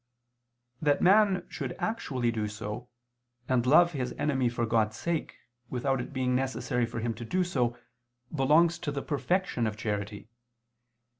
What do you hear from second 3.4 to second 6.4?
and love his enemy for God's sake, without it being